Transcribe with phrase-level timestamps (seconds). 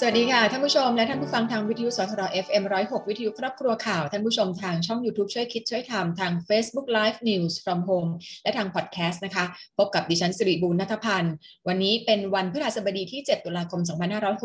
[0.00, 8.10] สวัสดีค่ะ ท่านผู้ชมและท่านผู้ฟังทางวิทยุสทร FM 106 วิทยุครอบครัวข่าว ท่านผู้ชมทางช่อง YouTube ช่วยคิดช่วยทำทาง Facebook Live News from Home
[8.42, 9.44] และทางพอดแคสต์นะคะ
[9.78, 11.34] พบกับดิฉันสิริบูรณัฐพันธ์
[11.68, 13.80] วันนี้เป็นวันพฤหัสบดีที่ 7 ตุลาคม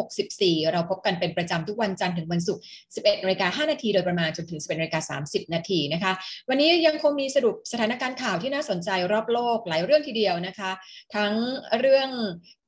[0.03, 2.61] 2564 เราพบกันเป็นประจำทุกวันจันทร์ถึงวันศุกร์
[2.93, 6.11] 11นาฬิกา5นาทีโดยประมาณจนถึง 11นาฬิกา30 นาทีนะคะ
[6.49, 10.71] วันนี้ยังคงมีสรุปสถานการณ์ข่าวที่น่าสนใจรอบโลกหลายเรื่องทีเดียวนะคะ
[11.15, 11.33] ทั้ง
[11.79, 12.09] เรื่อง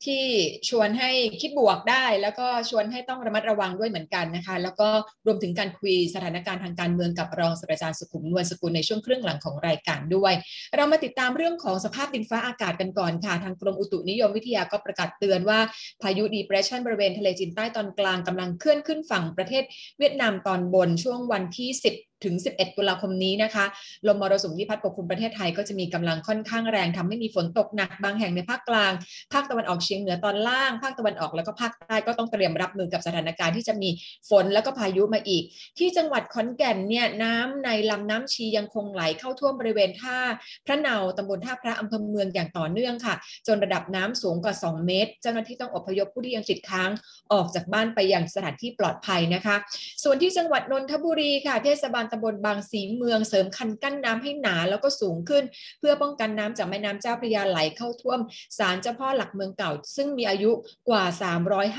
[0.05, 0.23] ที่
[0.69, 4.89] ชวนให้คิดบวกได้ แล้วก็ชวนให้ต้องระมัดระวังด้วยเหมือนกันนะคะ แล้วก็
[5.25, 10.33] รวมถึงการคุยสถานการณ์ทางการเมืองกับรองศาสตราจารย์สุขุมนวลสกุลในช่วงครึ่งหลังของรายการด้วย
[10.75, 15.59] เรามาติดตามเรื่องของสภาพดินฟ้าอากาศกันก่อนค่ะทางกรมอุตุนิยมวิทยาก็ประกาศเตือนว่า
[16.01, 19.63] พายุดีเพรสชันบริเวณทะเลจีนใต้ตอนกลางกำลังเคลื่อนขึ้นฝั่งประเทศ
[19.99, 23.65] เวียดนามตอนบนช่วงวันที่ 10 ถึง 11 ตุลาคมนี้นะคะ
[24.07, 28.91] ลมมรสุมที่พัดปกคลุมประเทศไทยก็จะมีกำลังค่อนข้างแรงทำให้มีฝนตกหนักบางแห่งในภาคกลาง
[29.33, 33.89] ภาคตะวันออกเฉียงเหนือตอนล่าง ภาคตะวันออกแล้วก็ภาคใต้ก็ต้องเตรียมรับมือกับสถานการณ์ที่จะมี
[34.29, 35.43] ฝนแล้วก็พายุมาอีก
[35.79, 40.17] ที่จังหวัดขอนแก่นเนี่ยน้ำในลำน้ำชียังคงไหลเข้าท่วมบริเวณท่า
[40.65, 43.15] พระเนาตำบลท่าพระอำเภอเมืองอย่างต่อเนื่องค่ะ
[43.47, 46.89] จนระดับน้ำสูงกว่า 2 เมตร เจ้าหน้าที่ต้องอพยพผู้ที่ยังติดค้าง
[47.33, 49.55] ออกจากบ้านไปยังสถานที่ปลอดภัยนะคะ
[50.03, 55.43] ส่วนที่จังหวัดนนทบุรีค่ะเทศบาลตำบลบางสีเมืองเสริมคันกั้นน้ำให้หนาแล้วก็สูงขึ้น
[55.79, 58.19] เพื่อป้องกันน้ำจากแม่น้ำเจ้าพระยาไหลเข้าท่วม
[58.57, 60.51] ศาลเจ้าพ่อหลักเมืองเก่า ซึ่งมีอายุ
[60.89, 61.03] กว่า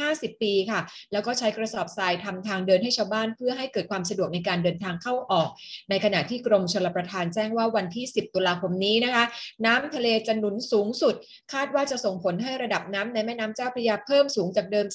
[0.05, 0.81] 350 ปีค่ะ
[1.13, 5.49] แล้วก็ใช้กระสอบทรายทำทางเดินให้ชาวบ้านเพื่อให้เกิดความสะดวกในการเดินทางเข้าออก
[5.91, 9.25] ในขณะที่กรมชลประทานแจ้งว่าวันที่ 10 ตุลาคมนี้นะคะ
[9.67, 11.15] น้ำทะเลจะหนุนสูงสุด
[11.53, 14.87] คาดว่าจะส่งผลให้ระดับน้ำในแม่น้ำเจ้าพระยาเพิ่มสูงจากเดิม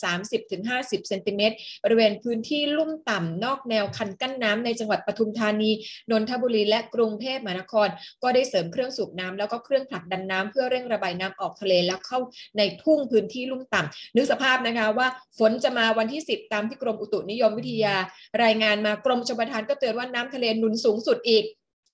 [0.49, 5.71] 30-50เซนติเมตรบริเวณพื้นที่ลุ่มต่ำนอกแนวคันกั้นน้ำในจังหวัดปทุมมธานี
[6.11, 7.87] นนทบุรีและกรุงเทพมหานคร
[8.23, 12.19] ก็ได้เสริมเครื่องสูบน้ำแล้วก็เครื่องผลักดันน้ำเพื่อเร่งระบายน้ำออกทะเลแล้วเข้า
[12.57, 15.07] ในทุ่งพื้นที่ลุ่มต่ำนึกสภาพนะคะว่า
[15.39, 17.95] ฝนจะมาวันที่ 10 ตามที่กรมอุตุนิยมวิทยา
[18.43, 21.43] รายงานมากรมชลประทานก็เตือนว่าน้ำทะเลหนุนสูงสุดอีก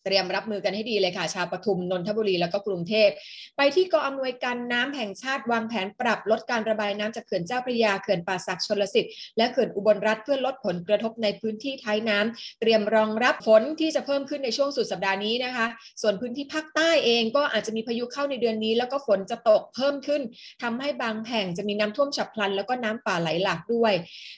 [0.06, 3.10] เตรียมรับมือกันให้ดีเลยค่ะ ชาวปทุมนนทบุรีแล้วก็กรุงเทพ
[3.58, 15.66] ไปที่กองอำนวยการน้ำแห่งชาติวางแผนปรับลดการระบายน้ำจากเขื่อนเจ้าพระยาเขื่อนป่าสักชนลสิทธิ์และเขื่อนอุบลรัฐเพื่อลดผลกระทบในพื้นที่ท้ายน้ำเตรียมรองรับฝนที่จะเพิ่มขึ้นในช่วงสุดสัปดาห์นี้นะคะ
[16.02, 20.22] ส่วนพื้นที่ภาคใต้เองก็อาจจะมีพายุเข้าในเดือนนี้ แล้วก็ฝนจะตกเพิ่มขึ้น
[20.64, 23.94] ทำให้บางแห่งจะมีน้ำท่วมฉับพลัน แล้วก็น้ำป่าไหลหลากด้วย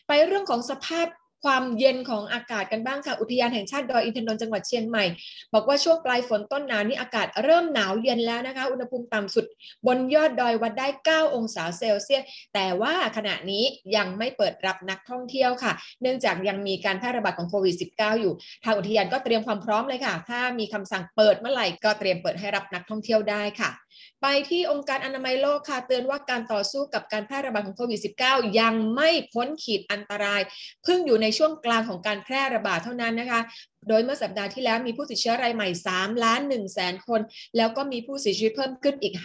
[0.08, 1.08] ไปเรื่องของสภาพ
[1.48, 5.06] ความเย็นของอากาศกันบ้างค่ะ อุทยานแห่งชาติดอยอินทนนท์จังหวัดเชียงใหม่
[5.54, 9.46] บอกว่าช่วงปลายฝนต้นหนาวนี้อากาศเริ่มหนาวเย็นแล้วนะคะ อุณหภูมิต่ำสุด
[9.88, 13.64] บนยอดดอยวัดได้ 9 องศาเซลเซียส แต่ว่าขณะนี้
[13.96, 18.34] ยังไม่เปิดรับนักท่องเที่ยวค่ะ เนื่องจากยังมีการแพร่ระบาดของโควิด -19 อยู่
[18.66, 23.70] ทางอุทยานก็เตรียมความพร้อมเลยค่ะ ถ้ามีคำสั่งเปิดเมื่อไหร่ก็เตรียมเปิดให้รับนักท่องเที่ยวได้ค่ะ
[24.22, 30.42] ไปที่องค์การอนามัยโลกค่ะเตือนว่าการต่อสู้กับการแพร่ระบาดของโควิด -19 ยังไม่พ้นขีดอันตราย
[30.84, 33.42] เพิ่งอยู่ในช่วงกลางของการแพร่ระบาดเท่านั้นนะคะ
[33.90, 37.22] โดยเมื่อสัปดาห์ที่แล้วมีผู้ติดเชื้อรายใหม่ 3 ล้าน1แสนคน
[37.58, 39.16] แล้วก็มีผู้เสียชีวิตเพิ่มขึ้นอีก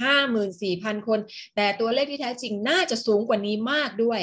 [0.48, 1.18] 54,000 คน
[1.56, 4.20] แต่ตัวเลขที่แท้จริงน่าจะสูงกว่านี้มากด้วย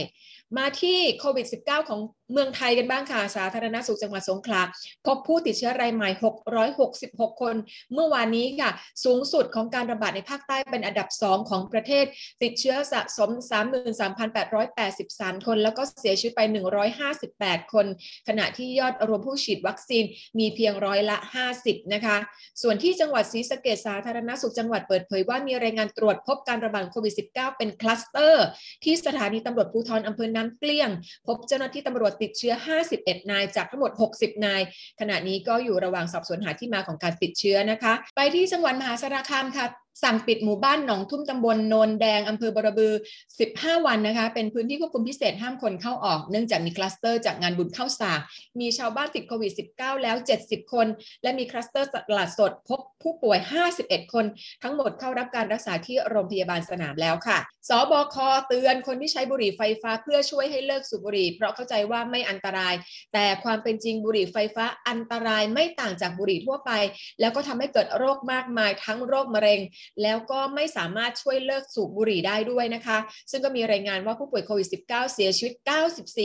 [0.57, 1.99] มาที่โควิด -19 ของ
[2.33, 4.61] เมืองไทยกันบ้างค่ะ สาธารณสุขจังหวัดสงขลา
[5.05, 6.09] พบผู้ติดเชื้อรายใหม่
[6.75, 7.55] 666 คน
[7.93, 8.71] เมื่อวานนี้ค่ะ
[9.05, 12.05] สูงสุดของการระบาดในภาคใต้เป็นอันดับ 2 ของประเทศ
[12.43, 13.29] ติดเชื้อสะสม
[14.19, 16.41] 33,883 คน แล้วก็เสียชีวิตไป
[17.07, 17.85] 158 คน
[18.27, 20.03] ขณะที่ยอดรวมผู้ฉีดวัคซีน
[20.39, 21.17] มีเพียงร้อยละ
[21.55, 22.17] 50 นะคะ
[22.61, 28.45] ส่วนที่จังหวัดศรีสะเกษสาธารณสุขจังหวัดเปิดเผยว่ามีรายงานตรวจพบการระบาดโควิด -19 เป็นคลัสเตอร์
[28.83, 30.89] ที่สถานีตำรวจภูธรอำเภอน้ำเกลี้ยง
[31.27, 32.53] พบเจ้าหน้าที่ตำรวจติดเชื้อ
[32.91, 34.61] 51 นายจากทั้งหมด 60 นาย
[34.99, 39.65] ขณะนี้ก็อยู่ระหว่างสอบสวนหาที่มาของการติดเชื้อนะคะ ไปที่จังหวัดมหาสารคามค่ะ
[40.03, 42.93] สั่งปิดหมู่บ้านหนองทุ่มตำบลโนนแดงอำเภอบรบือ
[43.39, 48.19] 15 วันนะคะ เป็นพื้นที่ควบคุมพิเศษห้ามคนเข้าออก เนื่องจากมีคลัสเตอร์จากงานบุญข้าวสาก
[48.59, 50.87] มีชาวบ้านติดโควิด -19 แล้ว 70 คน
[51.23, 53.39] และมีคลัสเตอร์ตลาดสดพบผู้ป่วย
[53.75, 54.25] 51 คน
[54.63, 57.37] ทั้งหมดเข้ารับการรักษาที่โรงพยาบาลสนามแล้วค่ะ
[57.69, 58.15] ศบค
[58.47, 62.73] เตือนคนที่ใช้บุหรี่ไฟฟ้าเพื่อช่วยให้เลิกสูบบุหรี่ เพราะเข้าใจว่าไม่อันตราย
[63.13, 66.71] แต่ความเป็นจริงบุหรี่ไฟฟ้าอันตรายไม่ต่างจากบุหรี่ทั่วไป
[67.19, 69.59] แล้วก็ทำให้เกิดโรคมากมายทั้งโรคมะเร็ง
[70.03, 72.97] แล้วก็ไม่สามารถช่วยเลิกสูบบุหรี่ได้ด้วยนะคะ
[73.31, 75.53] ซึ่งก็มีรายงานว่าผู้ป่วยโควิด -19 เสียชีวิต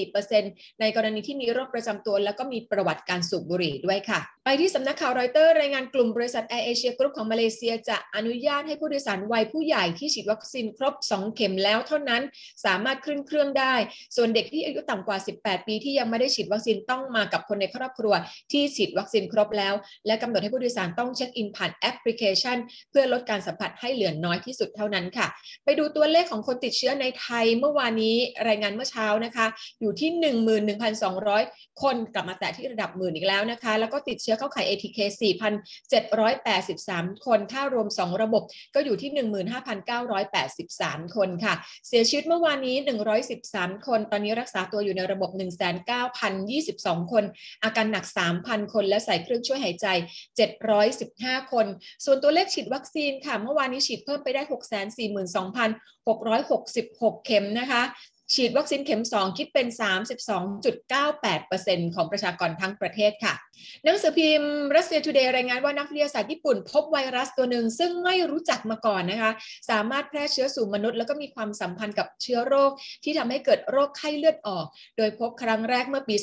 [0.04, 12.22] 94%ในกรณีที่มีโรคประจำตัว แล้วก็มีประวัติการสูบบุหรี่ด้วยค่ะ ไปที่สำนักข่าวรอยเตอร์รายงานกลุ่มบริษัทแอร์เอเชียกรุ๊ปของมาเลเซียจะอนุญาตให้ผู้โดยสารวัยผู้ใหญ่ที่ฉีดวัคซีนครบ 2 เข็มแล้วเท่านั้น
[12.64, 13.74] สามารถขึ้นเครื่องได้
[14.16, 18.14] ส่วนเด็กที่อายุต่ำกว่า 18 ปีที่ยังไม่ได้ฉีดวัคซีนต้องมากับคนในครอบครัว
[18.52, 19.74] ที่ฉีดวัคซีนครบแล้ว
[20.06, 22.56] และกำหนดให้ผู้โดยสารต้องเช็คอินผ่านแอปพลิเคชัน
[22.90, 25.26] เพื่อลดการสัมผัสให้เหลือน้อยที่สุดเท่านั้นค่ะ
[25.64, 28.16] ไปดูตัวเลขของคนติดเชื้อในไทยเมื่อวานนี้
[28.48, 29.46] รายงานเมื่อเช้านะคะ
[29.80, 30.10] อยู่ที่
[31.16, 34.98] 11,200 คนกลับมาแตะที่ระดับหมื่นอีกแล้วนะคะ แล้วก็ติดเชื้อเข้าข่าย ATK
[35.92, 38.42] 4,783 คนถ้ารวม 2 ระบบ
[38.74, 39.10] ก็อยู่ที่
[40.14, 41.54] 15,983 คนค่ะ
[41.88, 42.76] เสียชีวิตเมื่อวานนี้
[43.32, 45.30] 113 คน ตอนนี้รักษาตัวอยู่ในระบบ
[46.00, 47.24] 19,022 คน
[47.64, 48.04] อาการหนัก
[48.38, 49.86] 3,000 คนและใส่เครื่องช่วยหายใจ
[50.74, 51.66] 715 คน
[52.04, 57.82] ส่วนตัวเลขฉีดวัคซีนค่ะเมื่อวานนี้ฉีดเพิ่มไปได้ 642,666 เข็มนะคะ
[58.32, 59.66] ฉีดวัคซีนเข็ม 2 คิดเป็น
[60.40, 63.34] 32.98%ของประชากรทั้งประเทศค่ะ
[63.84, 69.30] หนังสือพิมพ์รัสเซียทูเดย์รายงานว่านักวิทยาศาสตร์ญี่ปุ่นพบไวรัสตัวหนึ่ง ซึ่งไม่รู้จักมาก่อนนะคะ
[69.70, 72.70] สามารถแพร่เชื้อสู่มนุษย์ แล้วก็มีความสัมพันธ์กับเชื้อโรค
[73.04, 74.64] ที่ทำให้เกิดโรคไข้เลือดออก
[74.96, 76.14] โดยพบครั้งแรกเมื่อปี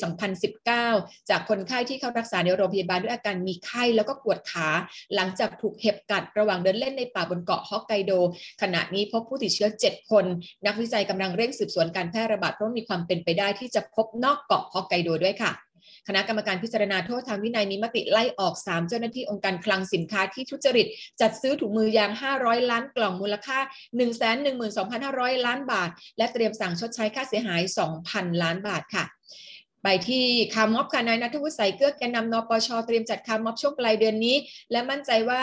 [0.60, 4.68] 2019 จากคนไข้ที่เข้ารักษาในโรงพยาบาลด้วยอาการมีไข้แล้วก็ปวดขา
[5.14, 8.12] หลังจากถูกเห็บกัดระหว่างเดินเล่นในป่าบนเกาะฮอกไกโด
[8.62, 10.24] ขณะนี้พบผู้ติดเชื้อ 7 คน
[10.66, 15.52] นักวิจัยกำลังเร่งสืบสวนการแพร่ระบาดเพราะมีความเป็นไปได้ที่จะพบนอกเกาะฮอกไกโดด้วยค่ะ
[16.08, 20.86] คณะกรรมการพิจารณาโทษทางวินัยมีมติไล่ออก 3 เจ้าหน้าที่องค์การคลังสินค้าที่ทุจริต
[21.20, 22.10] จัดซื้อถุงมือยาง
[22.40, 23.58] 500 ล้านกล่องมูลค่า
[24.72, 27.62] 112,500 ล้านบาท และเตรียมสั่งชดใช้ค่าเสียหาย
[28.02, 29.04] 2,000 ล้านบาทค่ะ
[29.82, 30.24] ไปที่
[30.54, 34.36] คาร์ม็อบค่ะนายณัฐวุฒิใสยเกื้อแกนนำนปชเตรียมจัดคาร์ม็อบช่วงปลายเดือนนี้
[34.70, 35.42] และมั่นใจว่า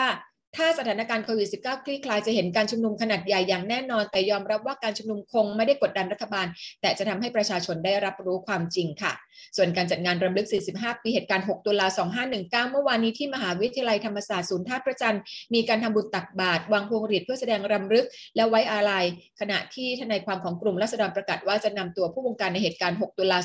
[0.56, 6.46] ถ้าสถานการณ์โควิด -19 คลี่คลายจะเห็นการชุมนุมขนาดใหญ่อย่างแน่นอน แต่ยอมรับว่าการชุมนุมคงไม่ได้กดดันรัฐบาล
[6.80, 9.12] แต่จะทำให้ประชาชนได้รับรู้ความจริงค่ะ
[9.56, 11.86] ส่วนการจัดงานรำลึก 45 ปีเหตุการณ์ 6 ตุลา
[12.28, 15.22] 2519 เมื่อวานนี้ที่มหาวิทยาลัยธรรมศาสตร์ศูนย์ท่าพระจันทร์
[15.54, 18.06] มีการทำบุญตักบาตรวางพวงหรีดเพื่อแสดงรำลึก
[18.36, 19.04] และไว้อาลัย
[19.40, 23.38] ขณะที่ทนายความของกลุ่มราษฎรประกาศว่าจะนำตัวผู้บงการในเหตุการณ์ 6 ตุลา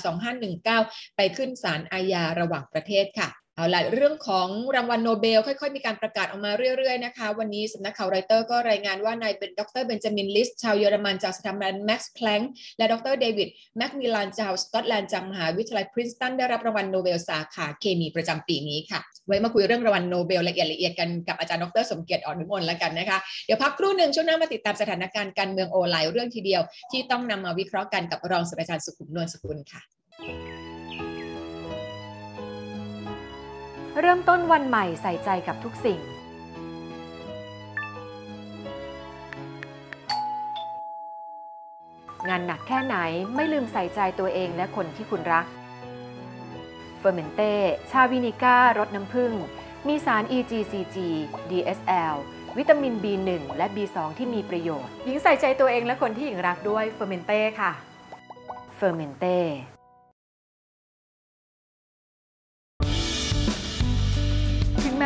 [0.56, 12.42] 2519 ไปขึ้นศาลอาญาระหว่างประเทศค่ะ เอาละเรื่องของรางวัลโนเบล ค่อยๆ มีการประกาศออกมาเรื่อยๆ นะคะ วันนี้สำนักข่าวรอยเตอร์ก็รายงานว่านายเป็นดรเบนจามินลิสต์ชาวเยอรมันจากสถาบันแม็กซ์พลังค์
[12.78, 26.62] และดรเดวิดแมคมิลานจากสกอตแลนด์จากมหาวิทยาลัยพรินสตันได้รับรางวัลโนเบลสาขาเคมีประจำปีนี้ค่ะ ไว้มาคุยเรื่องรางวัลโนเบลละเอียดละเอียดกันกับอาจารย์ดรสมเกียรติอ่อนวิมลแล้วกันนะคะเดี๋ยวพักครู่หนึ่งช่วงหน้ามาติดตามสถานการณ์การเมืองโอ้หลายเรื่องทีเดียว
[26.92, 30.65] ที่ต้องนำมาวิเคราะห์กันกับรองศาสตราจารย์สุขุมนวลสกุลค่ะ
[34.02, 36.00] เริ่มต้นวันใหม่ใส่ใจกับทุกสิ่ง
[42.30, 42.98] งานหนักแค่ไหน
[43.36, 45.46] ไม่ลืมใส่ใจตัวเองและคนที่คุณรัก
[47.00, 47.54] เฟอร์เมนเต้
[47.92, 49.34] ชาวินิก้ารสน้ำผึ้ง
[49.88, 50.98] มีสาร EGCG
[51.50, 52.16] DSL
[52.58, 57.72] วิตามิน B1 และ B2 ที่มีประโยชน์ หญิงใส่ใจตัวเองและคนที่หญิงรักด้วยเฟอร์เมนเต้ค่ะ
[58.76, 59.38] เฟอร์เมนเต้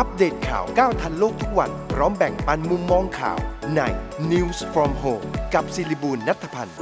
[0.00, 3.38] อัปเดตข่าวก้าวทันโลกทุกวัน พร้อมแบ่งปันมุมมองข่าว
[3.76, 3.80] ใน
[4.32, 6.76] News from Home กับศิริบูลนัทพันธ์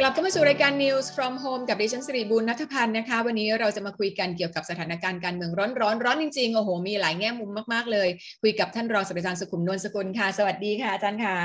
[0.00, 8.08] กลับเข้ามาสู่รายการ News from Home กับดิฉันสิริบูลนัทพันธ์นะคะ วันนี้เราจะมาคุยกันเกี่ยวกับสถานการณ์การเมืองร้อนร้อนร้อนจริงๆ โอ้โห มีหลายแง่มุมมากๆเลย
[8.42, 11.36] คุยกับท่านรองศาสตราจารย์สุขุมนวลสกุลค่ะ สวัสดีค่ะอาจารย์ค่ะ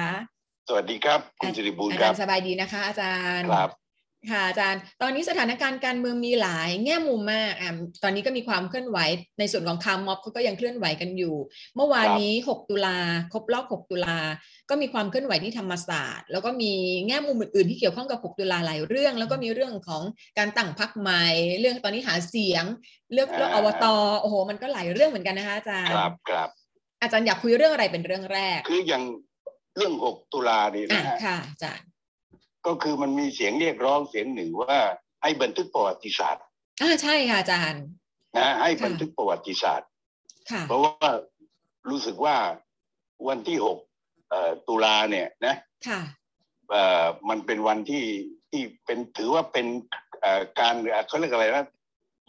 [0.68, 3.87] สวัสดีครับ คุณสิริบูลอาคจารัรบย์สบายดีนะคะ อาจารย์ครับ
[4.31, 7.72] ค่ะอาจารย์ ตอนนี้สถานการณ์การเมืองมีหลายแง่มุมมากอ่า
[8.03, 8.98] ตอนนี้ก็มีความเคลื่อนไหว
[9.39, 11.36] ในส่วนของคาร์ม็อบเขาก็ยังเคลื่อนไหวกันอยู่
[11.75, 12.98] เมื่อวานนี้ 6 ตุลา
[13.34, 14.17] ครบรอบ 6 ตุลา
[14.69, 16.74] ก็มีความเคลื่อนไหวที่ธรรมศาสตร์ แล้วก็มี
[17.07, 20.03] แง่มุมอื่นๆที่เกี่ยวข้องกับ 6 ตุลาหลายเรื่อง แล้วก็มีเรื่องของ
[20.38, 21.25] การตั้งพรรคใหม่
[21.60, 22.63] เรื่องตอนนี้หาเสียง
[23.13, 23.86] เลือกเลือกอบต
[24.22, 26.50] โอ้โห มันก็หลายเรื่องเหมือนกันนะคะอาจารย์ ครับครับ
[27.01, 29.03] อาจารย์อยากคุยเรื่องอะไรเป็นเรื่องแรก คืออย่าง
[29.77, 31.87] เรื่อง 6 ตุลานี่อะนะฮะค่ะอาจารย์
[32.68, 34.78] ก็คือมันมีเสียงเรียกร้องเสียงหนึ่งว่า
[35.22, 36.44] ให้บันทึกประวัติศาสตร์
[36.82, 37.84] อ่าใช่ค่ะอาจารย์
[38.38, 39.90] นะให้ค่ะบันทึกประวัติศาสตร์
[40.52, 41.10] ค่ะเพราะว่า
[41.90, 42.36] รู้สึกว่า
[43.28, 43.58] วันที่
[43.94, 45.56] 6เอ่อตุลาเนี่ยนะ
[45.88, 46.02] ค่ะ
[46.72, 48.06] เอ่อมันเป็นวันที่
[48.52, 49.66] ที่เป็นถือว่าเป็น
[50.22, 51.66] เอ่อการเอ่อเขาเรียกอะไรนะ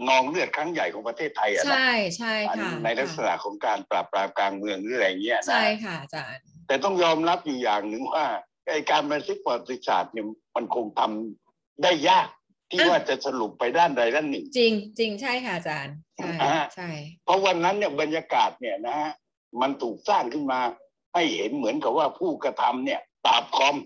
[0.08, 8.26] นองเลือดครั้งใหญ่ของประเทศไทยอะนะใช่ใช่ค่ะในลักษณะของการปราบปรามกลางเมืองหรืออะไรเงี้ยใช่นะค่ะอาจารย์แต่ต้องยอมรับอยู่อย่างหนึ่งว่า
[8.68, 12.28] ไอการบันทึกประวัติศาสตร์เนี่ยมันคงทำได้ยาก
[12.70, 16.90] ที่อะว่าจะสรุปไปด้านใดด้านหนึ่ง จริงจริงใช่ค่ะอาจารย์ใช่อ่าใช่
[17.24, 19.10] เพราะวันนั้นเนี่ยบรรยากาศเนี่ยนะฮะ
[19.60, 20.60] มันถูกสร้างขึ้นมา
[21.14, 23.76] ให้เห็นเหมือนกับว่าผู้กระทำเนี่ยปราบคอม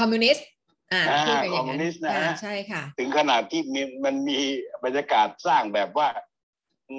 [0.00, 0.46] คอมมิวนิสต์
[0.92, 4.38] อ่าอ่าพูดกันอย่างคอมมิวนิสต์นะฮะอ่าใช่ค่ะ ถึงขนาดที่มีมันมี
[4.84, 6.08] บรรยากาศสร้างแบบว่า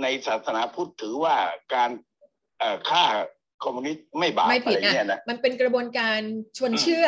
[0.02, 1.36] ในศาสนาพุทธถือว่า
[1.74, 1.90] การ
[2.60, 3.06] เอ่อฆ่า
[3.64, 6.20] คอมมิวนิสต์ไม่บาปไม่อะผิดไรอะเงี้ยนะมันเป็นกระบวนการ
[6.58, 7.08] ชวนอืมเชื่อ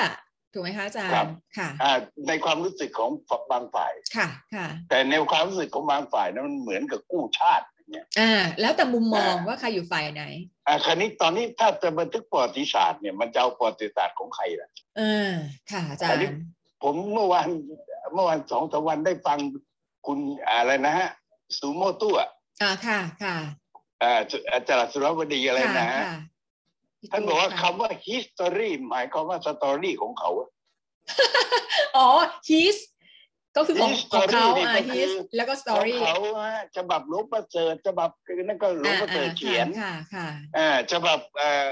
[0.53, 1.91] ถูกไหมคะอาจารครับย์ค่ะอ่า
[2.27, 3.11] ในความรู้สึกของ
[3.51, 10.23] บางฝ่ายค่ะค่ะ แต่ในความรู้สึกของบางฝ่ายนั้นมันเหมือนกับกู้ชาติอย่างเงี้ยอ่าแล้วแต่มุมมองอ่าว่าใครอยู่ฝ่ายไหน
[10.67, 15.31] อ่าคราวนี้ตอนนี้ถ้าจะบันทึกประวัติศาสตร์เนี่ยมันจะเอาประวัติศาสตร์ของใครล่ะเออ
[15.71, 16.35] ค่ะอาจารอันนี้ย์
[16.83, 17.47] ผมเมื่อวาน
[18.13, 19.37] เมื่อวานสองสามวันได้ฟัง
[20.07, 21.09] คุณอะไรนะฮะ
[21.57, 22.29] ซูโมตุอะ
[22.61, 23.35] อ่าค่ะค่ะ
[24.03, 24.19] อ่า
[24.53, 26.17] อาจารย์สุรวดีอะไรค่ะนะฮะค่ะ
[27.11, 30.49] ท่านบอกว่าค่ะคำว่า history หมายความว่าสตอรี่ของเขาอะ
[31.97, 32.07] อ๋อ
[32.49, 32.77] his
[33.55, 38.09] ก็คือของของเขา History อ่านี่ก็คือ his แล้วก็ของ story เขาฮะฉบับหลวงประเสริฐฉบับ
[38.47, 40.27] นั่นก็หลวงประเสริฐเขียนค่ะค่ะ
[40.57, 41.69] อ่าฉบับเอ่อ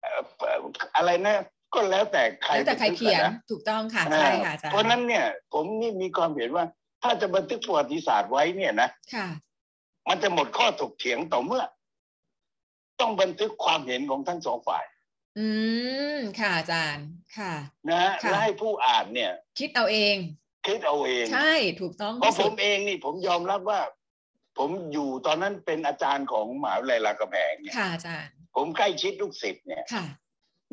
[0.00, 0.10] เอ่
[0.56, 0.58] อ
[0.96, 1.36] อะไรนะ
[1.74, 6.64] ก็แล้วแต่ใครแล้วแต่ใครเขียนบัทึกอะะถูกต้องค่ะใช่ค่ะอาจารย์เพราะฉะนั้นเนี่ย ผมนี่มีความเห็นว่า
[7.02, 9.26] ถ้าจะบันทึกประวัติศาสตร์ไว้เนี่ยนะค่ะ
[10.08, 11.62] มันจะหมดข้อถกเถียงต่อเมื่อ
[13.00, 14.84] ต้องบันทึกความเห็นของทั้งสองฝ่าย
[15.38, 15.46] อื
[16.16, 17.06] มค่ะอาจารย์
[17.38, 17.54] ค่ะ
[17.88, 20.16] นะฮะค่ะและให้ผู้อ่านเนี่ย คิดเอาเอง
[20.66, 23.80] คิดเอาเอง ใช่ถูกต้องเพราะที่ผสุดมเองนี่ผมยอมรับว่า
[24.58, 30.04] ผมอยู่ตอนนั้นเป็นอาจารย์ของมหาวิทยาลัยรามคำแหงเนี่ยค่ะอาจารย์ ผมใกล้ชิดลูกศิษย์เนี่ยค่ะ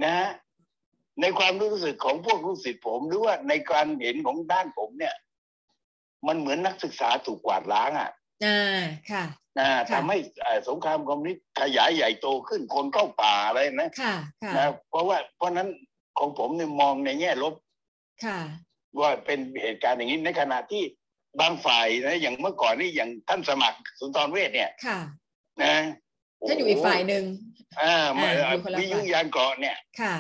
[0.04, 0.30] นะฮะ
[1.22, 5.16] ในความรู้สึกของพวกลูกศิษย์ผม หรือว่าในการเห็นของด้านผมเนี่ย
[6.28, 8.10] มันเหมือนนักศึกษาถูกกวาดล้างอะ
[8.46, 9.26] อ่าค่ะ
[9.60, 15.70] นะค่ะทำให้เอ่อสงครามคอมมิวนิสต์ขยายใหญ่โตขึ้นคนเข้าป่าอะไรนะค่ะค่ะนะเพราะว่าเพราะฉะนั้น
[16.20, 17.54] ของผมเนี่ยมองในแง่ลบ
[18.26, 18.40] ค่ะ
[19.00, 20.84] ว่าเป็นเหตุการณ์อย่างนี้ในขณะที่
[21.42, 25.00] บางฝ่ายนะอย่างเมื่อก่อนนี่อย่างท่านสมัครสุนทรเวชเนี่ยค่ะ
[25.64, 25.76] นะ
[26.48, 27.24] ถ้าอยู่อีกฝ่ายหนึ่ง
[27.82, 30.16] อ่ามาอ่าอยู่คนละวิทยุฝ่ายยานเกราะเนี่ย ค่ะ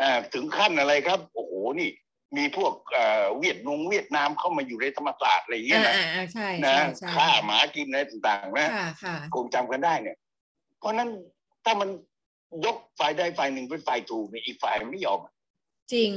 [0.00, 1.90] อ่าถึงขั้นอะไรครับ โอ้โหนี่
[2.36, 10.16] มีพวกเอ่อเวียดนงเวียดนามเข้ามาอยู่ในธรรมศาสตร์อะไรอย่างเงี้อ่ายนะอ่าอ่าใช่นะใช่ใช่ฆ่าหมากินอะไรต่างๆนะค่ะค่ะคงจำกันได้เนี่ย
[10.78, 11.08] เพราะฉะนั้น
[11.64, 11.88] ถ้ามัน
[12.64, 15.18] ยกฝ่ายใดฝ่ายหนึ่งเป็นฝ่ายถูกเนี่ยอีกฝ่ายไม่ยอม
[15.92, 16.10] จริง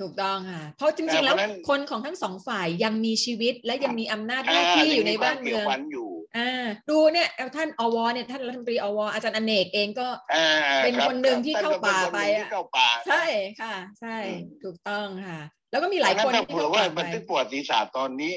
[0.00, 10.46] ถูกต้องค่ะ เพราะจริงๆแล้วเพราะฉะนั้นคนของทั้งสองฝ่ายยังมีชีวิตและยังมีอำนาจหอ่าน้าที่อยู่ในยังมีบ้านควเมืกี่ยวองพันอยู่ อ่าดูเนี่ยเอาท่านอวเนี่ยท่านรัฐมนตรีอวอาจารย์อเนกเองก็อ่า
[10.84, 13.24] เป็นรับคนหนึ่งที่ท่เข้าป่าก็นคนหนึ่งไปที่อะเข้าป่าใช่
[13.60, 15.38] ค่ะ ใช่อืมถูกต้องค่ะ
[15.70, 18.32] แล้วก็มีหลายคนถ้าที่เผื่อเข้าว่าป่าบันไปทึกประวัติศาสตร์ตอนนี้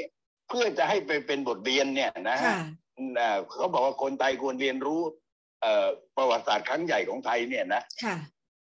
[0.50, 2.60] เพื่อจะให้ไปเป็นบทเรียนเนี่ยนะฮะค่ะ
[3.20, 5.02] อ่าเขาบอกว่าคนไทยควรเรียนรู้
[5.62, 8.18] เอ่อประวัติศาสตร์ครั้งใหญ่ของไทยเนี่ยนะค่ะ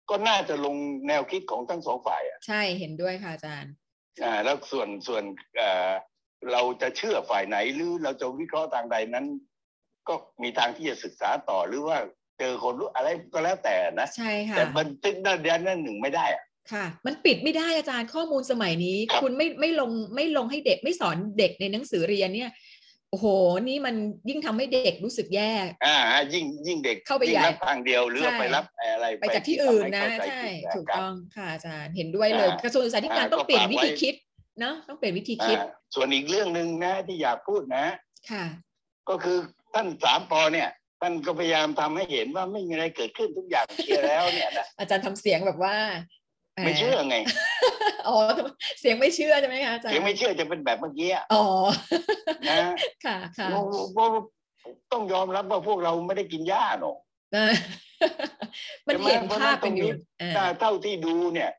[0.09, 0.75] ก็น่าจะลง
[1.07, 3.73] แนวคิดของทั้งสองฝ่ายอะใช่เห็นด้วยค่ะอาจารย์
[4.23, 5.23] อ่าแล้วส่วนส่วน
[6.39, 9.25] เอ่อเราจะเชื่อฝ่ายไหนหรือเราจะวิเคราะห์ทางใดนั้น
[10.07, 11.97] ก็มีทางที่จะศึกษาต่อหรือว่า
[12.39, 22.51] เจอคนรู้อะไรก็แล้วแต่นะใช่ค่ะแต่บันทึกด้านใดด้านหนึ่งไม่ได้อะค่ะ มันปิดไม่ได้อาจารย์ข้อมูลสมัยนี้ครับคุณไม่ไม่ลงไม่ลงให้เด็กไม่สอนเด็กในหนังสือเรียนเนี่ย
[23.11, 23.27] โอ้โห
[23.69, 23.95] นี่มัน
[24.29, 25.51] ยิ่งทำให้เด็กรู้สึกแย่
[25.85, 25.97] อ่า
[26.33, 34.15] ยิ่งยิ่งเด็กเข้าไปยิ่ใหญ่งรับทางเดียวหรือใช่ไปรับอะไรไปจากที่อื่นนะทำให้เข้าจใช่ผิดนะถูกครับต้องค่ะอาจารย์ เห็นด้วยเลยอ่ากระทรวงศึกษาธิการอ่าต้องเปลี่ยนก็ฝากวิไว้ธีคิด
[34.59, 37.85] เนาะต้องเปลี่ยนวิธีคิดอ่าส่วนอีกเรื่องหนึ่งนะที่อยากพูดนะ
[38.31, 38.45] ค่ะ
[39.09, 39.37] ก็คือ
[39.73, 40.69] ท่านสามปอเนี่ย
[41.01, 45.75] ท่านก็พยายามทำให้เห็นว่าไม่มีอะไรเกิดขึ้นทุกอย่างเคลียร์แล้วเนี่ยนะอาจารย์ทำเสียงแบบว่า
[46.55, 47.17] แหไม่เชื่อไง
[48.07, 48.15] อ๋อ
[48.79, 51.45] เสียงไม่เชื่อใช่ไหมคะอาจารย์ยังไม่เชื่อจะเป็นแบบเมื่อกี้อะอ๋อ
[52.49, 52.59] นะ
[53.05, 53.65] ค่ะค่ะเพราะ
[53.97, 54.21] ว่า
[54.91, 56.97] ต้องยอมรับว่าพวกเราไม่ได้กินหญ้าหรอก
[57.35, 57.45] นะ
[58.87, 59.89] มันเห็นภาพกันอยู่
[60.33, 61.49] แต่อ่าเท่าที่ดูเนี่ย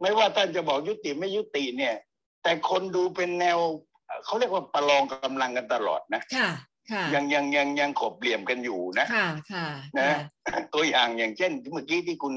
[0.00, 1.94] ไม่ว่าท่านจะบอกยุติไม่ยุติเนี่ย
[2.42, 3.58] แต่คนดูเป็นแนว
[4.06, 6.50] เอ่อเขาเรียกว่าประลองกำลังกันตลอดนะค่ะ
[6.92, 9.66] ค่ะยังยังยังยังขบเหลี่ยมกันอยู่นะค่ะค่ะ
[9.98, 10.16] นะ
[10.48, 12.34] ค่ะตัวอย่างอย่างเช่นเมื่อกี้ที่คุณ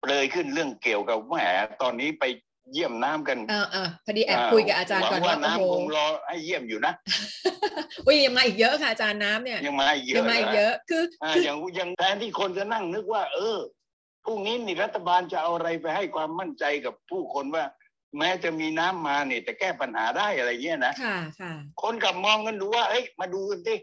[0.00, 1.34] เปรยขึ้นเรื่องเกี่ยวกับแหม
[1.82, 2.24] ตอนนี้ไป
[2.72, 6.92] เยี่ยมน้ำกันเออเออพอดีแอบคุยกับอาจารย์หก่วัอนงว่าว่าโอ้โหน้ำคงรอให้เยี่ยมอยู่นะ
[8.06, 13.58] อุ้ยยังมาอีกเยอะค่ะอาจารย์น้ำเนี่ยยังมาอีกเยยัอะงมาอีกนะเยอะคืออ่าคืออย่างอย่างแทนที่คนจะนั่งนึกว่า เออ
[14.24, 17.64] พรุ่งนี้นี่รัฐบาลจะเอาอะไรไปให้ความมั่นใจกับผู้คนว่า
[18.16, 23.76] แม้จะมีน้ำมาเนี่ยแต่แก้ปัญหาได้อะไรเงี้ยนะค่ะค่ะคนกลับมองกันดูว่าเอ้ยมาดูกันดิ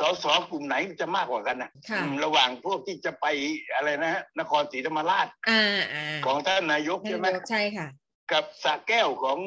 [0.00, 3.26] สสกลุ่มไหนจะมากกว่ากันนะค่ะอืมระหว่างพวกที่จะไป
[3.74, 7.86] อะไรนะฮะนครศรีธรรมราชอ่าอ่าของท่านนายกท่านใช่ไหมนายกใช่ค่ะ
[8.32, 9.38] กับสระแก้วของ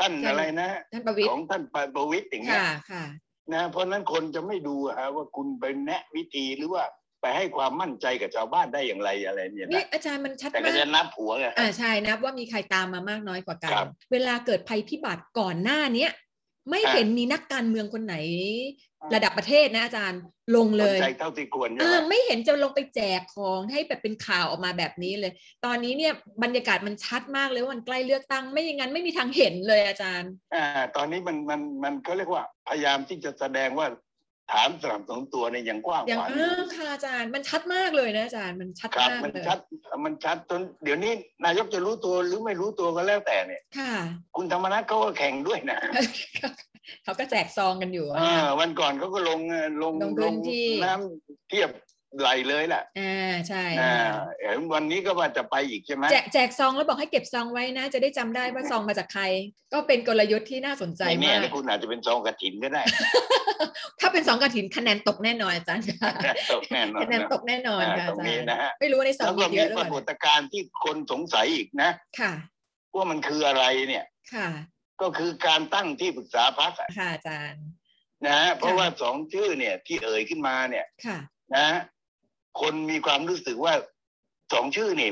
[0.00, 1.62] ท่านท่านอะไรนะท่านประวิตขรองท่าน
[1.94, 3.04] ประวิตรอย่างเงี้ยค่ะค่ะ
[3.52, 6.84] นะเพราะฉะนั้นคนจะไม่ดูฮะว่าคุณไปแนะวิธีหรือว่า
[7.24, 16.10] ไปให้ความมั่นใจกับชาวบ้านได้อย่างไรอะไรเนี่ยนี่นะอาจารย์มันชัดแต่ก็มากจะนับหัวไง อ่าใช่นับว่ามีใครตามมามากน้อยกว่ากัน ครับเวลาเกิดภัยพิบัติก่อนหน้าเนี้ย
[16.70, 18.16] ไม่อ่าเห็นมีนักการเมืองคนไหน
[19.02, 20.20] อ่า ระดับประเทศนะอาจารย์
[20.56, 25.32] ลงสเลนย ใจเท่าที่ควรใช่เอไหมอไม่เห็นจะลงไปแจกของให้แบบเป็นข่าวออกมาแบบนี้เลย
[25.64, 26.12] ตอนนี้เนี่ย
[26.42, 30.64] บรรยากาศมันชัดมากเลยว่ามันใกล้เลือกตั้งไม่อย่างนั้นไม่มีทางเห็นเลยอาจารย์ อ่า
[30.96, 33.86] ตอนนี้มันมันมันก็เรียกว่าพยายามที่จะแสดงว่า
[34.52, 39.58] ฐานสนับสนุนตัวในยอย่างกว้างอย่างขวางเออค่ะอาจารย์มันชัดมากเลยนะอาจารย์มันชัดครับมากมันเลยชัด
[40.04, 41.12] มันชัดจนเดี๋ยวนี้
[41.44, 43.92] นายกจะรู้ตัวหรือไม่รู้ตัวก็แล้วแต่เนี่ย ค่ะ
[44.36, 45.78] คุณธรรมนัฐเขาก็แข่งด้วยนะ
[47.04, 51.70] เขาก็แจกซองกันอยู่อะอ่านะวันก่อนเขาก็ลงเอ่อลงลงพื้นที่น้ำเทียบ
[52.20, 59.24] ไหลเลยแหละอ่าใช่อ่าค่ะเห็นวันนี้ก็ว่าจะไปอีกใช่ไหมแจกแจกซองแล้วบอกให้เก็บซองไว้นะ จะได้จำได้ว่าซองมาจากใคร
[59.72, 62.82] ก็เป็นกลยุทธ์ที่น่าสนใจไม่แน่มากนะคุณอาจจะเป็นซองกระถินก็ได้
[64.00, 66.12] ถ้าเป็นซองกระถินคะแนนตกแน่นอนอาจารย์ค่ะ
[66.52, 71.90] ตกแน่นอนคะแนนตกแน่นอนอ่าค่ะตรอางจารนี้ย์นะฮะไม่รู้ว่าในซอแล้งวก็มีเยมีอะหรือปเปรากล่าฏการณ์ที่คนสงสัยอีกนะ
[72.20, 72.32] ค่ะ
[72.94, 74.04] ว่ามันคืออะไรเนี่ย
[74.34, 74.48] ค่ะ
[75.00, 77.64] ก็คือการตั้งที่ปรึกษาพรรคอะค่ะอาจารย์
[78.26, 81.18] นะฮะเพราะว่าสองชื่อเนี่ยที่เอ่ยขึ้นมาเนี่ยค่ะ
[81.54, 81.78] นะฮะ
[82.60, 83.74] คนมีความรู้สึกว่า
[84.52, 85.10] สองชื่อนี่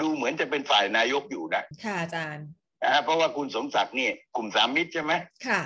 [0.00, 2.46] ดูเหมือนจะเป็นฝ่ายนายกอยู่นะค่ะอาจารย์
[2.82, 5.12] นะฮะเพราะว่าคุณสมศักดิ์นี่กลุ่มสามมิตรใช่ไหม
[5.46, 5.60] ค่ะ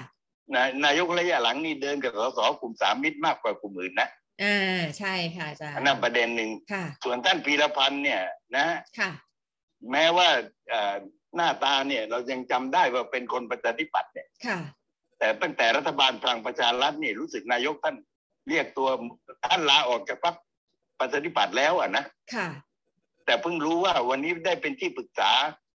[0.55, 4.09] นะนายกระยะหลังนี่เดินกับสสกลุ่มสามมิตรมากกว่ากลุ่มอื่นนะ
[4.43, 8.23] อ่าใช่ค่ะอาจารย์อันนั้นประเด็นหนึ่งค่ะส่วนท่านพีรพันธ์เนี่ย
[8.57, 8.67] นะ
[8.99, 9.11] ค่ะ
[9.91, 10.29] แม้ว่า
[10.69, 10.95] เอ่อ
[11.37, 14.59] หน้าตาเนี่ยเรายังจำได้ว่าเป็นคนประชาธิปัตย์เนี่ยค่ะ
[15.19, 17.97] แต่ตั้งแต่รัฐบาลพลังประชารัฐนี่รู้สึกนายกท่าน
[18.49, 18.89] เรียกตัว
[19.45, 20.37] ท่านลาออกจากพรรค
[20.99, 22.49] ประชาธิปัตย์แล้วอะนะค่ะ
[23.27, 25.31] แต่เพิ่งรู้ว่าวันนี้ได้เป็นที่ปรึกษา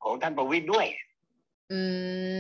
[0.05, 0.87] ของท่านประวิตรด้วย
[1.73, 1.81] อื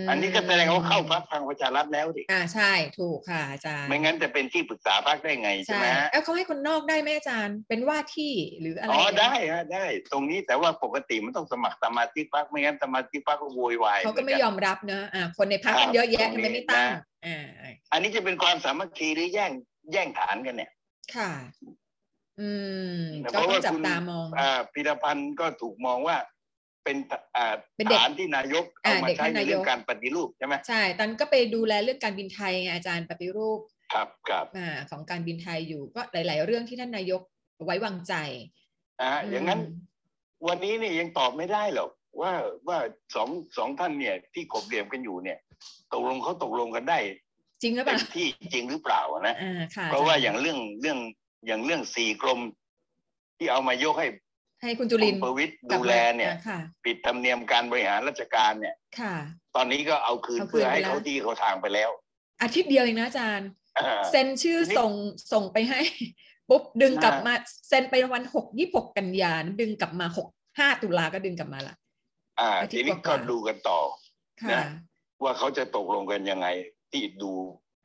[0.02, 17.44] มอันนี้ก็แสดงว่าเข้าพรรคพลังประชารัฐแล้วดิอ่าใช่ถูกค่ะอาจารย์ไม่งั้นจะเป็นที่ปรึกษาพรรคได้ไงใช่ใช่ไหมฮะเอ้าเขาให้คนนอกได้ไหมอาจารย์ เป็นว่าที่หรืออะไรอ๋อเนี่ยได้ฮะได้ ตรงนี้แต่ว่าปกติมันต้องสมัครสมาชิกพรรคไม่งั้นสมาชิกพรรคก็โวยวายเขาก็ไม่หนนยอมรับเนอะอ่าคนในพักครักับนเยอะแยะตรงนี้ทำไมไม่ตั้งนะอ่า
[17.92, 19.50] อันนี้จะเป็นความสามัคคีหรือแย่ง
[19.92, 20.70] แย่งฐานกันเนี่ย
[21.16, 21.30] ค่ะ
[22.40, 22.50] อื
[22.96, 26.16] มเพก็ราะต้อว่างจับคุณตามองอ่าพิรพันธ์ก็ถูกมองว่า
[26.84, 26.96] เป็น
[27.36, 33.60] อ่าเป็นเด็กฐานที่นายกอ่าเอามาเด็กใช้ท่านในนายกเรื่องการปฏิรูปใช่ไหมใช่ตอนนนก็ไปดูแลเรื่องการบินไทยไงอาจารย์ปฏิรูป
[33.92, 37.20] ครับครับอ่าของการบินไทยอยู่ก็หลาย ๆ เรื่องที่ท่านนายก
[37.64, 38.14] ไว้วางใจ
[39.00, 39.60] อ่าอย่างนั้นม
[40.48, 42.32] วันนี้นี่ยังตอบไม่ได้หรอกว่า
[42.68, 42.78] ว่า
[43.14, 45.38] สองสองท่านเนี่ย ที่ขบเหลี่ยมกันอยู่เนี่ย
[45.92, 46.98] ตกลงเขาตกลงกันได้
[47.62, 50.98] จริงหรือเปเต็ล่ามที่จริงหรือเปล่านะอ่าค่ะเพราะว่าจอย่างเรื่องเรื่อง
[51.46, 52.40] อย่างเรื่องสี่กรม
[53.38, 54.06] ที่เอามายกให้
[54.62, 59.14] ให้คุณจุลินทคุณร์ประวิตรกลัดูบมาแลเนี่ยอ่าค่ะปิดธรรมเนียมการบริหารราชการเนี่ยค่ะ
[59.56, 61.90] ตอนนี้ก็เอาคืนเอาคืนเพื่อให้ไปแล้วเขาที่เขาทางไปแล้ว
[62.42, 64.92] อาทิตย์เดียวเองนะอาจารย์อ่าเซ็นชื่อทีนี้ส่ง
[65.32, 65.80] ส่งไปให้
[66.48, 67.34] ปุ๊บดึงกลับอ่ามมา
[67.68, 70.28] เซ็นไปวันหกยี่หกกันยาดึงกลับมาหก
[70.58, 71.74] ห้าตุลาก็ดึงกลับมาละ
[72.40, 73.80] อ่าอาทิตทีย์นี้กก็ว่าๆดูกันต่อ
[74.42, 74.64] ค่ะนะ
[75.22, 76.46] ว่าเขาจะตกลงกันยังไง
[76.90, 77.32] ที่ดู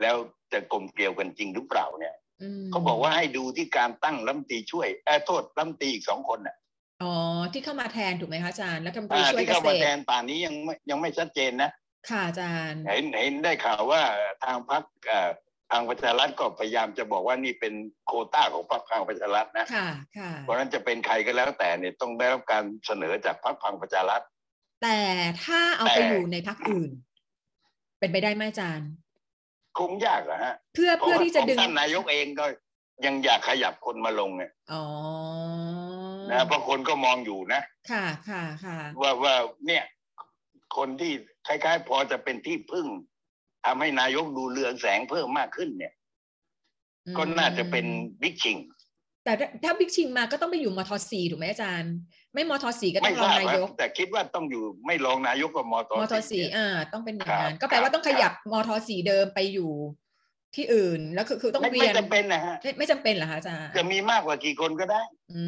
[0.02, 0.15] แล้ว
[0.54, 2.29] จะกลมเกลียวกันจริงหรือเปล่าเนี่ยม
[2.71, 6.56] เขาบอกว่าให้ดูที่การตั้งรัฐมนตรีช่วยเออโทษรัฐมนตรีอีกสองคนน่ะ
[7.04, 7.13] อ๋อ
[7.54, 11.71] ที่เข้ามาแทนถูกไหมคะอาจารย์รัฐมนตรีอ่าช่วยที่เกเข้าษมาตแทรนป่านนี้ยังไม่ยังไม่ชัดเจนนะ
[12.10, 14.02] ค่ะอาจารย์เห็นเห็นได้ข่าวว่า
[14.43, 15.30] ทางพรรคเอ่อ
[15.71, 17.73] ทางประชารัฐก็พยายามจะบอกว่านี่เป็น
[18.06, 24.21] โควต้าของพรรคพลังประชารัฐนะค่ะค่ะเพราะฉะนั้นจะเป็นใครก็แล้วแต่เนี่ยต้องได้รับการเสนอจากพรรคพลังประชารัฐ
[24.84, 24.99] แต่
[25.43, 26.91] ถ้าเอาไปแต่อยู่ในพักอื่น
[27.99, 28.89] เป็นไปได้ไหมอาจารย์
[29.77, 32.45] คงยากอะฮะ เพื่อเพราะเพื่อว่าที่จะของดึงท่านนายกเองก็
[33.05, 34.84] ยังอยากขยับคนมาลงเนี่ยอ๋อ
[36.29, 39.36] นะเพราะคนก็มองอยู่นะ ค่ะค่ะค่ะว่าว่า
[39.67, 39.84] เนี่ย
[40.77, 41.12] คนที่
[41.47, 42.88] คล้ายๆ พอจะเป็นที่พึ่ง
[43.65, 45.93] ทำให้นายกดูเรืองแสงเพิ่มมากขึ้นเนี่ย
[47.17, 47.86] ก็น่าจะเป็น
[48.21, 48.58] บิ๊กชิง
[49.23, 51.93] แต่แต่ถ้าถ้าบิ๊กชิงมาก็ต้องไปอยู่มทสี่ถูกไหมอาจารย์
[52.34, 59.72] ไม่มทสี่ก็ต้ไม่องรทองราบนายก แต่คิดว่าต้องอยู่ไม่รองนายกกับมทมทสี่อ่า ต้องเป็นอย่างนั้นครับก็แปลว่าต้องคขรับยับมทสี่เดิมไปอยู่
[60.56, 65.02] ที่อื่นแล้วคือคือต้องไม่เวีไม่ยนจำเป็นนะฮะไม่ไม่จำเป็นเหรอคะอาจารย์จะมีมากกว่ากี่คนก็ได้
[65.34, 65.44] อื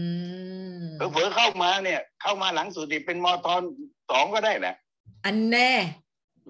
[0.81, 3.47] มเผลอๆเข้ามาเนี่ย เข้ามาหลังสุดนี่เป็นมท
[4.11, 4.75] สองก็ได้นะ
[5.25, 5.71] อันแน่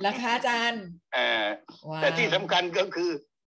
[0.06, 1.46] ราคาอาจารย์เออ
[1.89, 3.10] ว้าวแต่ที่สำคัญก็คือ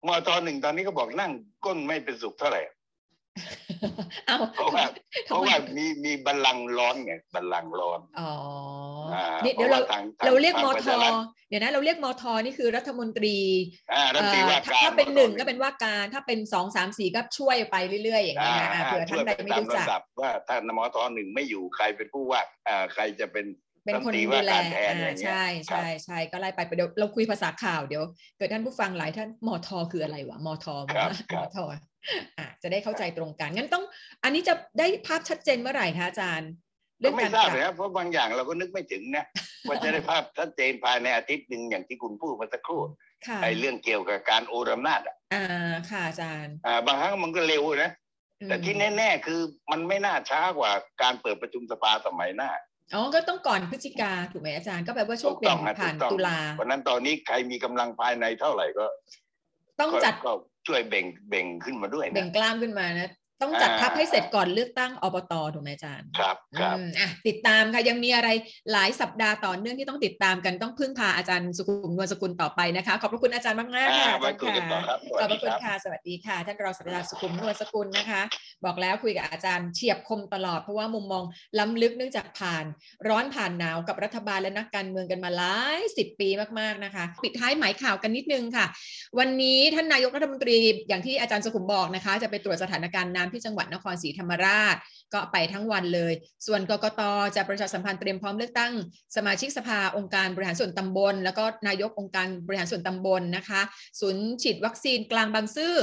[0.07, 1.31] มทหนึ่งตอนนี้ก็บอกนั่ง
[1.65, 2.61] ก้นไม่เป็นสุขเท่าไหร่
[4.27, 4.85] เอ้าเพราะว่า
[5.25, 8.31] เพทำราะไมว่ามีมีบัลลังก์ร้อนไงบัลลังก์ร้อนอ๋อ
[9.13, 11.13] อ่านี่เดี๋ยวเราพะทงทงเราเรียกทงมประทชารัฐ
[11.49, 13.37] เดี๋ยวนะเราเรียกมทนี่คือรัฐมนตรี
[13.93, 23.45] อ่ารัฐมนตรีว่าเอ่อการถ้าเป็นหนึ่งมทก็เป็นว่าการถ้าเป็นสองสามสี่ก็ช่วยไปเรื่อยๆอย่างนี้ยนะอ่าเผื่อท่านใดไม่รู้จักช่วยปตาลำดับว่าถ้ามทหนึ่งไม่อยู่ใครเป็นผู้ว่าอ่าใครจะเป็น
[23.85, 28.03] เป็นคนรัฐมตรีดูว่าแลการแทนออ่าย่างเงี้ยใช่ครัใช่บใช่ก็ไล่ไปเดี๋ยวเราคุยภาษาข่าวเดี๋ยว
[28.37, 31.59] เกิดท่านผู้ฟังหลายท่านมทคืออะไรวะมทครับมครับท
[32.37, 33.83] อะจะได้เข้าใจตรงกันงั้นต้อง
[34.23, 36.51] อันนี้จะได้ภาพชัดเจนเมื่อไหร่คะอาจารย์
[36.99, 39.25] เรื่ก็องไม่การทราบปรับเลยครับเพราะบางอย่างเราก็นึกไม่ถึงนะ
[39.67, 42.81] ว่าจะได้ภาพชัดเจนภายในอาทิตย์หนึ่งอย่างที่คุณพูดมาสักครู่
[43.27, 47.91] ค่ะไอ้เรื่องเกี่ยวกับการโอนอำนาจอะอ่าค่ะอาจารย์ อ่า บางครั้งมันก็เร็วนะ
[48.41, 49.39] อืมแต่ที่แน่ ๆ คือ
[49.71, 52.51] มันไม่น่าช้ากว่าการเปิดประชุมสภาสมัยหน้า
[52.93, 58.85] อ๋อก็ต้องก่อนพฤศจิกาถูกไหมอาจารย์ก็แปลว่าช่วงเปลี่ยนนะผ่านถูกต้องตุลาเพราะฉะนั้นตอนนี้ใครมีกำลังภายในเท่าไหร่ก็
[59.81, 60.31] ต้องจัดก็ก็
[60.67, 63.09] ช่วยเบ่งเบ่งขึ้นมาด้วยเบ่งกล้ามขึ้นมานะ
[63.41, 68.29] ต้องจัดอ่าทัพให้เสร็จก่อนเลือกตั้งอบตถูกไหมอาจารย์ครับครับอืมอะติดตามค่ะยังมีอะไร
[68.71, 78.21] หลายสัปดาห์ต่อเนื่องที่ต้องติดตามกันต้องพึ่งพาอาจารย์สุขุมนวลสกุลต่อไปนะคะ ขอบพระคุณอาจารย์มากมากๆอ่าค่ะอาไว้จารย์คุยกันต่อค่ะครับสขวัอบสพดีระคุคณรับค่ะสวัสดีค่ะ ท่านรองศาสตราจารย์สุขุมนวลสกุลนะคะ
[78.65, 81.23] บอกแล้วคุยกับอาจารย์เฉียบคมตลอดเพราะว่ามุมมอง
[81.59, 82.65] ล้ำลึกเนื่องจากผ่าน
[83.07, 88.65] ร้อนผ่านหนาวกับรัฐบาลและนักการเมืองกันมาหลายสิบปีมากๆนะคะ ปิดท้ายหมายข่าวกันนิดนึงค่ะ
[89.19, 94.75] วันนี้ท่านนายกรัฐมนตรีอย่างที่อาจารย์สุขุมบอกนะคะ จะไปตรวจสถานการณ์น้ำที่จังหวัดนครศรีธรรมราช
[95.13, 96.13] ก็ไปทั้งวันเลย
[96.47, 97.01] ส่วนกกต
[97.35, 98.73] จะประชาสัมพันธ์เตรียมพร้อมเลือกตั้ง
[99.15, 103.61] สมาชิกสภาองค์การบริหารส่วนตำบล แล้วก็นายกองค์การบริหารส่วนตำบลนะคะ
[103.99, 105.75] ศูนย์ฉีดวัคซีนกลางบางซื่อ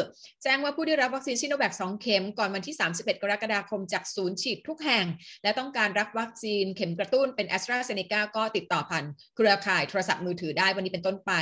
[0.42, 5.06] แจ้งว่าผู้ได้รับวัคซีนซิโนแวค2เข็มก่อนวันที่ 31 กรกฎาคมจากศูนย์ฉีดทุกแห่ง
[5.42, 9.04] และต้องการรับวัคซีนเข็มกระตุ้นเป็นแอสตราเซเนกาก็ติดต่อผ่าน
[9.36, 11.32] เครือข่ายโทรศัพท์มือถือได้วันนี้เป็นต้นไป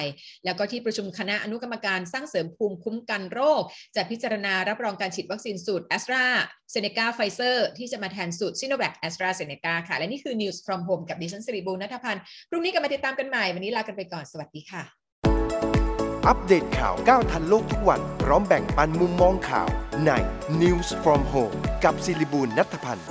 [0.44, 3.62] แล้วก็ที่ประชุมคณะอนุกรรมการสร้างเสริมภูมิคุ้มกันโรค
[3.96, 6.24] จะพิจารณารับรองการฉีดวัคซีนสูตรแอสตรา
[6.72, 14.82] เซเนกาไฟเซอร์ที่จะมาแทนสูตรซิโนแวคแอสตราเซเนกาค่ะ และนี่คือ News from Home กับดิฉันสิริบูรณ์ณัฐพันธ์พรุ่งนี้กลับมาติดตามกันใหม่ วันนี้ลากันไปก่อนสวัสดีค่ะ
[16.28, 19.68] อัปเดตข่าวก้าวทันโลกทุกวัน พร้อมแบ่งปันมุมมองข่าว
[20.06, 20.10] ใน
[20.62, 23.06] News from Home กับสิริบูรณ์ณัฐพันธ์